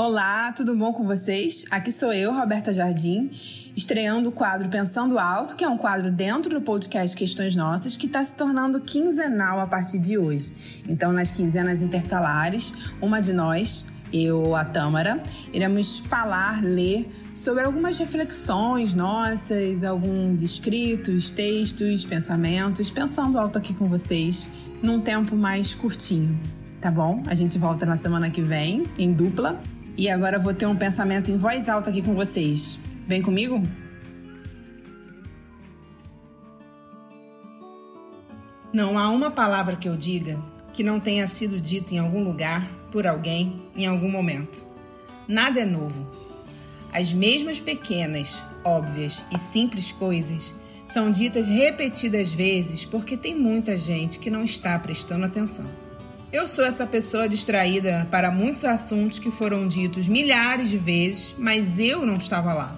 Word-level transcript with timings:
Olá, 0.00 0.52
tudo 0.52 0.76
bom 0.76 0.92
com 0.92 1.04
vocês? 1.04 1.64
Aqui 1.72 1.90
sou 1.90 2.12
eu, 2.12 2.32
Roberta 2.32 2.72
Jardim, 2.72 3.32
estreando 3.74 4.28
o 4.28 4.32
quadro 4.32 4.68
Pensando 4.68 5.18
Alto, 5.18 5.56
que 5.56 5.64
é 5.64 5.68
um 5.68 5.76
quadro 5.76 6.08
dentro 6.12 6.54
do 6.54 6.60
podcast 6.60 7.16
Questões 7.16 7.56
Nossas, 7.56 7.96
que 7.96 8.06
está 8.06 8.24
se 8.24 8.32
tornando 8.32 8.80
quinzenal 8.80 9.58
a 9.58 9.66
partir 9.66 9.98
de 9.98 10.16
hoje. 10.16 10.52
Então, 10.88 11.12
nas 11.12 11.32
quinzenas 11.32 11.82
intercalares, 11.82 12.72
uma 13.02 13.20
de 13.20 13.32
nós, 13.32 13.84
eu, 14.12 14.54
a 14.54 14.64
Tâmara, 14.64 15.20
iremos 15.52 15.98
falar, 15.98 16.62
ler 16.62 17.12
sobre 17.34 17.64
algumas 17.64 17.98
reflexões 17.98 18.94
nossas, 18.94 19.82
alguns 19.82 20.42
escritos, 20.42 21.28
textos, 21.28 22.04
pensamentos, 22.04 22.88
pensando 22.88 23.36
alto 23.36 23.58
aqui 23.58 23.74
com 23.74 23.88
vocês, 23.88 24.48
num 24.80 25.00
tempo 25.00 25.34
mais 25.34 25.74
curtinho, 25.74 26.38
tá 26.80 26.88
bom? 26.88 27.20
A 27.26 27.34
gente 27.34 27.58
volta 27.58 27.84
na 27.84 27.96
semana 27.96 28.30
que 28.30 28.40
vem, 28.40 28.84
em 28.96 29.12
dupla. 29.12 29.60
E 29.98 30.08
agora 30.08 30.38
vou 30.38 30.54
ter 30.54 30.64
um 30.64 30.76
pensamento 30.76 31.28
em 31.32 31.36
voz 31.36 31.68
alta 31.68 31.90
aqui 31.90 32.00
com 32.00 32.14
vocês. 32.14 32.78
Vem 33.08 33.20
comigo? 33.20 33.60
Não 38.72 38.96
há 38.96 39.10
uma 39.10 39.28
palavra 39.28 39.74
que 39.74 39.88
eu 39.88 39.96
diga 39.96 40.40
que 40.72 40.84
não 40.84 41.00
tenha 41.00 41.26
sido 41.26 41.60
dita 41.60 41.96
em 41.96 41.98
algum 41.98 42.22
lugar, 42.22 42.70
por 42.92 43.08
alguém, 43.08 43.60
em 43.74 43.86
algum 43.86 44.08
momento. 44.08 44.64
Nada 45.26 45.58
é 45.58 45.64
novo. 45.64 46.06
As 46.92 47.12
mesmas 47.12 47.58
pequenas, 47.58 48.40
óbvias 48.62 49.24
e 49.34 49.36
simples 49.36 49.90
coisas 49.90 50.54
são 50.86 51.10
ditas 51.10 51.48
repetidas 51.48 52.32
vezes 52.32 52.84
porque 52.84 53.16
tem 53.16 53.34
muita 53.34 53.76
gente 53.76 54.20
que 54.20 54.30
não 54.30 54.44
está 54.44 54.78
prestando 54.78 55.24
atenção. 55.24 55.87
Eu 56.30 56.46
sou 56.46 56.62
essa 56.62 56.86
pessoa 56.86 57.26
distraída 57.26 58.06
para 58.10 58.30
muitos 58.30 58.62
assuntos 58.62 59.18
que 59.18 59.30
foram 59.30 59.66
ditos 59.66 60.06
milhares 60.06 60.68
de 60.68 60.76
vezes, 60.76 61.34
mas 61.38 61.78
eu 61.78 62.04
não 62.04 62.16
estava 62.16 62.52
lá. 62.52 62.76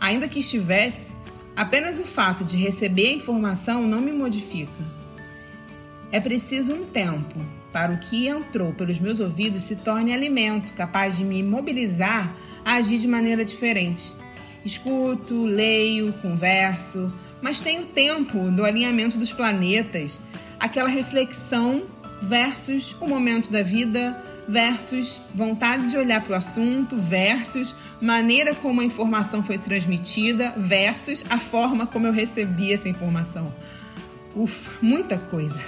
Ainda 0.00 0.26
que 0.26 0.40
estivesse, 0.40 1.14
apenas 1.54 2.00
o 2.00 2.04
fato 2.04 2.44
de 2.44 2.56
receber 2.56 3.10
a 3.10 3.12
informação 3.12 3.86
não 3.86 4.00
me 4.00 4.10
modifica. 4.10 4.72
É 6.10 6.20
preciso 6.20 6.74
um 6.74 6.84
tempo 6.86 7.38
para 7.72 7.92
o 7.92 7.98
que 7.98 8.26
entrou 8.26 8.72
pelos 8.72 8.98
meus 8.98 9.20
ouvidos 9.20 9.62
se 9.62 9.76
torne 9.76 10.12
alimento 10.12 10.72
capaz 10.72 11.16
de 11.16 11.22
me 11.22 11.44
mobilizar 11.44 12.34
a 12.64 12.74
agir 12.74 12.98
de 12.98 13.06
maneira 13.06 13.44
diferente. 13.44 14.12
Escuto, 14.64 15.44
leio, 15.44 16.12
converso, 16.14 17.12
mas 17.40 17.60
tenho 17.60 17.86
tempo 17.86 18.50
do 18.50 18.64
alinhamento 18.64 19.16
dos 19.16 19.32
planetas, 19.32 20.20
aquela 20.58 20.88
reflexão 20.88 21.86
versus 22.22 22.96
o 23.00 23.06
momento 23.06 23.50
da 23.50 23.62
vida, 23.62 24.16
versus 24.48 25.20
vontade 25.34 25.88
de 25.88 25.96
olhar 25.96 26.22
para 26.22 26.32
o 26.32 26.36
assunto, 26.36 26.96
versus 26.96 27.74
maneira 28.00 28.54
como 28.54 28.80
a 28.80 28.84
informação 28.84 29.42
foi 29.42 29.58
transmitida, 29.58 30.54
versus 30.56 31.24
a 31.28 31.38
forma 31.38 31.86
como 31.86 32.06
eu 32.06 32.12
recebi 32.12 32.72
essa 32.72 32.88
informação. 32.88 33.54
Ufa, 34.34 34.72
muita 34.82 35.18
coisa. 35.18 35.60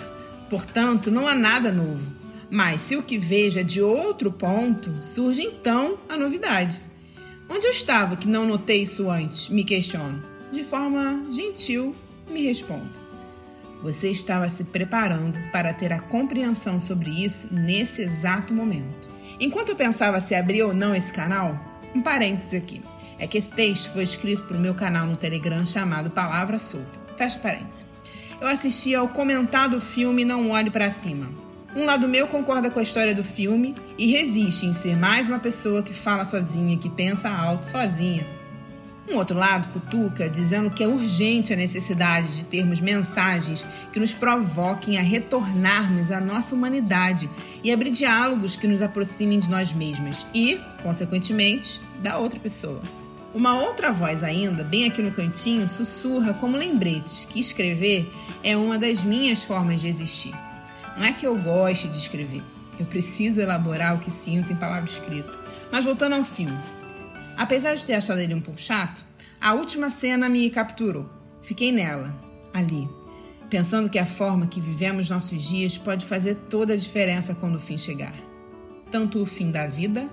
Portanto, 0.51 1.11
não 1.11 1.27
há 1.27 1.35
nada 1.35 1.73
novo. 1.73 2.19
Mas 2.51 2.81
se 2.81 2.97
o 2.97 3.03
que 3.03 3.19
vejo 3.19 3.59
é 3.59 3.62
de 3.62 3.83
outro 3.83 4.33
ponto, 4.33 4.95
surge 5.03 5.43
então 5.43 5.99
a 6.09 6.17
novidade. 6.17 6.81
Onde 7.49 7.67
eu 7.67 7.71
estava 7.71 8.17
que 8.17 8.29
não 8.29 8.47
notei 8.47 8.83
isso 8.83 9.11
antes? 9.11 9.49
Me 9.49 9.65
questiono. 9.65 10.23
De 10.51 10.62
forma 10.62 11.25
gentil, 11.31 11.95
me 12.31 12.43
respondo. 12.45 13.08
Você 13.83 14.11
estava 14.11 14.48
se 14.48 14.65
preparando 14.65 15.39
para 15.53 15.73
ter 15.73 15.93
a 15.93 16.01
compreensão 16.01 16.81
sobre 16.81 17.11
isso 17.11 17.53
nesse 17.53 18.03
exato 18.03 18.53
momento. 18.53 19.09
Enquanto 19.41 19.69
eu 19.69 19.77
pensava 19.77 20.21
se 20.21 20.34
abrir 20.34 20.62
ou 20.62 20.75
não 20.75 20.95
esse 20.95 21.12
canal, 21.12 21.59
um 21.95 22.03
parêntese 22.03 22.56
aqui. 22.56 22.83
É 23.19 23.27
que 23.27 23.39
esse 23.39 23.51
texto 23.51 23.93
foi 23.93 24.03
escrito 24.03 24.43
para 24.45 24.56
o 24.56 24.61
meu 24.61 24.75
canal 24.75 25.06
no 25.06 25.17
Telegram 25.17 25.65
chamado 25.65 26.11
Palavra 26.11 26.59
Solta. 26.59 27.00
Fecha 27.16 27.39
parênteses. 27.39 27.87
Eu 28.41 28.47
assisti 28.47 28.94
ao 28.94 29.09
comentado 29.09 29.81
filme 29.81 30.25
Não 30.25 30.50
Olhe 30.50 30.71
para 30.71 30.91
Cima. 30.91 31.28
Um 31.75 31.84
lado 31.84 32.09
meu 32.09 32.27
concorda 32.28 32.71
com 32.71 32.78
a 32.78 32.83
história 32.83 33.15
do 33.15 33.22
filme 33.22 33.75
e 33.97 34.10
resiste 34.10 34.66
em 34.66 34.72
ser 34.72 34.97
mais 34.97 35.28
uma 35.28 35.39
pessoa 35.39 35.83
que 35.83 35.93
fala 35.93 36.25
sozinha, 36.25 36.78
que 36.78 36.89
pensa 36.89 37.28
alto 37.28 37.66
sozinha, 37.66 38.27
um 39.11 39.17
outro 39.17 39.37
lado 39.37 39.73
cutuca 39.73 40.29
dizendo 40.29 40.71
que 40.71 40.85
é 40.85 40.89
urgente 40.89 41.53
a 41.53 41.57
necessidade 41.57 42.37
de 42.37 42.45
termos 42.45 42.81
mensagens 42.81 43.67
que 43.93 43.99
nos 43.99 44.13
provoquem 44.13 44.99
a 44.99 45.03
retornarmos 45.03 46.11
à 46.11 46.21
nossa 46.21 46.55
humanidade 46.55 47.29
e 47.65 47.73
abrir 47.73 47.91
diálogos 47.91 48.57
que 48.57 48.67
nos 48.67 48.83
aproximem 48.83 49.41
de 49.41 49.49
nós 49.49 49.73
mesmas 49.73 50.27
e, 50.35 50.61
consequentemente, 50.83 51.81
da 52.03 52.19
outra 52.19 52.39
pessoa. 52.39 52.83
Uma 53.35 53.61
outra 53.61 53.93
voz 53.93 54.23
ainda, 54.23 54.65
bem 54.65 54.87
aqui 54.87 55.03
no 55.03 55.13
cantinho, 55.13 55.69
sussurra 55.69 56.35
como 56.35 56.57
lembrete 56.57 57.27
que 57.27 57.41
escrever 57.41 58.11
é 58.43 58.57
uma 58.57 58.79
das 58.79 59.05
minhas 59.05 59.43
formas 59.43 59.81
de 59.81 59.89
existir. 59.89 60.35
Não 60.97 61.05
é 61.05 61.13
que 61.13 61.27
eu 61.27 61.37
goste 61.37 61.89
de 61.89 61.99
escrever, 61.99 62.43
eu 62.79 62.87
preciso 62.87 63.41
elaborar 63.41 63.97
o 63.97 64.01
que 64.01 64.11
sinto 64.11 64.53
em 64.53 64.57
palavra 64.57 64.89
escrita. 64.89 65.31
Mas 65.71 65.85
voltando 65.85 66.15
ao 66.15 66.25
filme, 66.25 66.59
Apesar 67.38 67.76
de 67.76 67.84
ter 67.84 67.94
achado 67.94 68.19
ele 68.19 68.34
um 68.34 68.41
pouco 68.41 68.60
chato, 68.60 69.04
a 69.41 69.54
última 69.54 69.88
cena 69.91 70.28
me 70.28 70.50
capturou. 70.50 71.09
Fiquei 71.41 71.71
nela, 71.71 72.12
ali, 72.53 72.88
pensando 73.49 73.88
que 73.88 73.99
a 73.99 74.04
forma 74.04 74.49
que 74.49 74.60
vivemos 74.60 75.09
nossos 75.09 75.44
dias 75.44 75.78
pode 75.78 76.04
fazer 76.04 76.34
toda 76.34 76.72
a 76.72 76.77
diferença 76.77 77.37
quando 77.37 77.54
o 77.54 77.60
fim 77.60 77.78
chegar. 77.78 78.12
Tanto 78.91 79.22
o 79.22 79.25
fim 79.25 79.53
da 79.53 79.69
vida, 79.69 80.10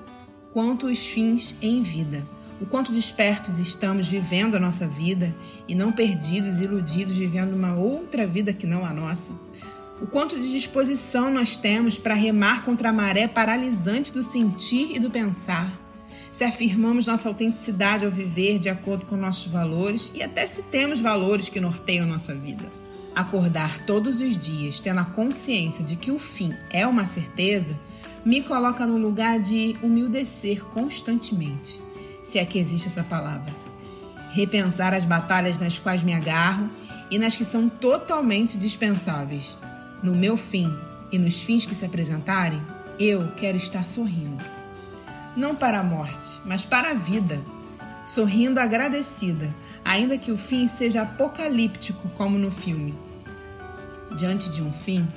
quanto 0.53 0.85
os 0.85 1.03
fins 1.03 1.55
em 1.63 1.81
vida. 1.81 2.23
O 2.61 2.67
quanto 2.67 2.91
despertos 2.91 3.57
estamos 3.57 4.07
vivendo 4.07 4.53
a 4.53 4.59
nossa 4.59 4.87
vida 4.87 5.35
e 5.67 5.73
não 5.73 5.91
perdidos 5.91 6.61
iludidos 6.61 7.15
vivendo 7.15 7.53
uma 7.53 7.73
outra 7.73 8.27
vida 8.27 8.53
que 8.53 8.67
não 8.67 8.85
a 8.85 8.93
nossa. 8.93 9.31
O 9.99 10.05
quanto 10.05 10.39
de 10.39 10.51
disposição 10.51 11.31
nós 11.31 11.57
temos 11.57 11.97
para 11.97 12.13
remar 12.13 12.63
contra 12.63 12.89
a 12.89 12.93
maré 12.93 13.27
paralisante 13.27 14.13
do 14.13 14.21
sentir 14.21 14.95
e 14.95 14.99
do 14.99 15.09
pensar 15.09 15.84
se 16.35 16.43
afirmamos 16.43 17.07
nossa 17.07 17.29
autenticidade 17.29 18.03
ao 18.03 18.11
viver 18.11 18.59
de 18.59 18.67
acordo 18.67 19.05
com 19.05 19.15
nossos 19.15 19.49
valores 19.49 20.11
e 20.13 20.21
até 20.21 20.45
se 20.45 20.61
temos 20.63 20.99
valores 20.99 21.47
que 21.47 21.61
norteiam 21.61 22.05
nossa 22.05 22.35
vida. 22.35 22.65
Acordar 23.15 23.85
todos 23.85 24.19
os 24.19 24.37
dias 24.37 24.81
tendo 24.81 24.99
a 24.99 25.05
consciência 25.05 25.81
de 25.81 25.95
que 25.95 26.11
o 26.11 26.19
fim 26.19 26.53
é 26.69 26.85
uma 26.85 27.05
certeza 27.05 27.79
me 28.25 28.41
coloca 28.41 28.85
no 28.85 28.97
lugar 28.97 29.39
de 29.39 29.77
humildecer 29.81 30.61
constantemente, 30.65 31.79
se 32.21 32.37
é 32.37 32.43
que 32.43 32.59
existe 32.59 32.87
essa 32.87 33.01
palavra. 33.01 33.53
Repensar 34.33 34.93
as 34.93 35.05
batalhas 35.05 35.57
nas 35.57 35.79
quais 35.79 36.03
me 36.03 36.13
agarro 36.13 36.69
e 37.09 37.17
nas 37.17 37.37
que 37.37 37.45
são 37.45 37.69
totalmente 37.69 38.57
dispensáveis. 38.57 39.57
No 40.03 40.13
meu 40.13 40.35
fim 40.35 40.69
e 41.13 41.17
nos 41.17 41.41
fins 41.41 41.65
que 41.65 41.73
se 41.73 41.85
apresentarem, 41.85 42.61
eu 42.99 43.25
quero 43.37 43.55
estar 43.55 43.85
sorrindo 43.85 44.64
não 45.35 45.55
para 45.55 45.79
a 45.79 45.83
morte, 45.83 46.39
mas 46.45 46.63
para 46.63 46.91
a 46.91 46.93
vida, 46.93 47.41
sorrindo 48.05 48.59
agradecida, 48.59 49.53
ainda 49.83 50.17
que 50.17 50.31
o 50.31 50.37
fim 50.37 50.67
seja 50.67 51.01
apocalíptico, 51.01 52.07
como 52.09 52.37
no 52.37 52.51
filme. 52.51 52.93
Diante 54.17 54.49
de 54.49 54.61
um 54.61 54.71
fim, 54.71 55.07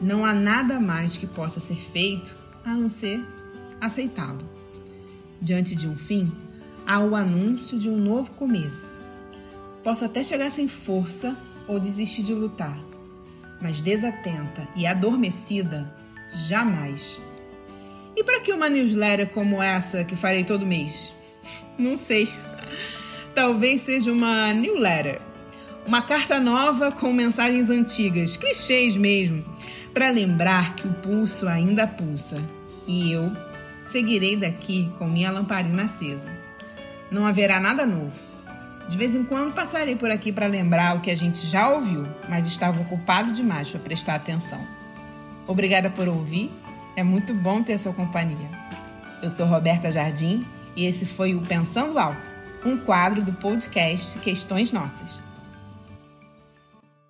não 0.00 0.24
há 0.24 0.32
nada 0.32 0.78
mais 0.78 1.16
que 1.16 1.26
possa 1.26 1.58
ser 1.58 1.76
feito 1.76 2.34
a 2.64 2.74
não 2.74 2.88
ser 2.88 3.24
aceitá-lo. 3.80 4.44
Diante 5.40 5.74
de 5.74 5.88
um 5.88 5.96
fim, 5.96 6.32
há 6.86 7.00
o 7.00 7.14
anúncio 7.14 7.78
de 7.78 7.88
um 7.88 7.96
novo 7.96 8.30
começo. 8.32 9.02
Posso 9.82 10.04
até 10.04 10.22
chegar 10.22 10.50
sem 10.50 10.68
força 10.68 11.36
ou 11.66 11.80
desistir 11.80 12.22
de 12.22 12.32
lutar, 12.32 12.78
mas 13.60 13.80
desatenta 13.80 14.66
e 14.76 14.86
adormecida, 14.86 15.92
jamais. 16.48 17.20
E 18.16 18.24
para 18.24 18.40
que 18.40 18.50
uma 18.50 18.70
newsletter 18.70 19.28
como 19.28 19.62
essa 19.62 20.02
que 20.02 20.16
farei 20.16 20.42
todo 20.42 20.64
mês? 20.64 21.12
Não 21.78 21.96
sei. 21.96 22.26
Talvez 23.34 23.82
seja 23.82 24.10
uma 24.10 24.54
newsletter. 24.54 25.20
Uma 25.86 26.00
carta 26.00 26.40
nova 26.40 26.90
com 26.90 27.12
mensagens 27.12 27.68
antigas, 27.68 28.36
clichês 28.36 28.96
mesmo, 28.96 29.44
para 29.92 30.08
lembrar 30.08 30.74
que 30.74 30.88
o 30.88 30.92
pulso 30.94 31.46
ainda 31.46 31.86
pulsa. 31.86 32.42
E 32.86 33.12
eu 33.12 33.30
seguirei 33.92 34.34
daqui 34.34 34.90
com 34.98 35.06
minha 35.06 35.30
lamparina 35.30 35.84
acesa. 35.84 36.28
Não 37.10 37.26
haverá 37.26 37.60
nada 37.60 37.84
novo. 37.84 38.18
De 38.88 38.96
vez 38.96 39.14
em 39.14 39.24
quando 39.24 39.52
passarei 39.52 39.94
por 39.94 40.10
aqui 40.10 40.32
para 40.32 40.46
lembrar 40.46 40.96
o 40.96 41.00
que 41.00 41.10
a 41.10 41.14
gente 41.14 41.46
já 41.46 41.68
ouviu, 41.68 42.06
mas 42.30 42.46
estava 42.46 42.80
ocupado 42.80 43.30
demais 43.30 43.68
para 43.68 43.80
prestar 43.80 44.14
atenção. 44.14 44.60
Obrigada 45.46 45.90
por 45.90 46.08
ouvir 46.08 46.50
é 46.96 47.04
muito 47.04 47.34
bom 47.34 47.62
ter 47.62 47.78
sua 47.78 47.92
companhia. 47.92 48.48
Eu 49.22 49.28
sou 49.28 49.46
Roberta 49.46 49.90
Jardim 49.90 50.46
e 50.74 50.86
esse 50.86 51.04
foi 51.04 51.34
o 51.34 51.42
Pensando 51.42 51.98
Alto, 51.98 52.32
um 52.64 52.78
quadro 52.78 53.22
do 53.22 53.32
podcast 53.34 54.18
Questões 54.18 54.72
Nossas. 54.72 55.25